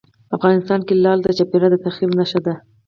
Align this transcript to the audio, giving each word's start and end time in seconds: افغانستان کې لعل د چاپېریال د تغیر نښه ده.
افغانستان 0.37 0.79
کې 0.87 0.93
لعل 1.03 1.19
د 1.23 1.27
چاپېریال 1.37 1.71
د 1.73 1.77
تغیر 1.85 2.09
نښه 2.17 2.39
ده. 2.45 2.53